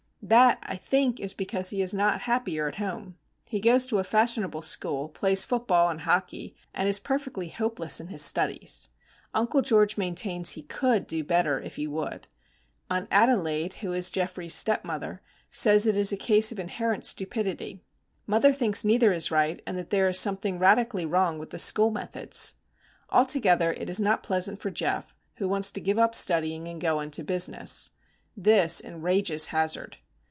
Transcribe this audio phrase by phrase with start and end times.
[0.23, 3.17] That, I think, is because he is not happier at home.
[3.47, 8.09] He goes to a fashionable school, plays football and hockey, and is perfectly hopeless in
[8.09, 8.89] his studies.
[9.33, 12.27] Uncle George maintains he could do better if he would.
[12.87, 17.81] Aunt Adelaide, who is Geoffrey's stepmother, says it is a case of "inherent stupidity."
[18.27, 21.89] Mother thinks neither is right, and that there is something radically wrong with the school
[21.89, 22.53] methods.
[23.09, 26.99] Altogether it is not pleasant for Geof, who wants to give up studying and go
[26.99, 27.89] into business.
[28.37, 29.97] This enrages Hazard.